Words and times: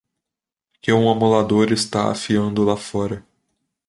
que 0.81 0.91
um 0.91 1.11
amolador 1.11 1.71
está 1.71 2.09
afiando 2.09 2.63
lá 2.63 2.75
fora 2.75 3.23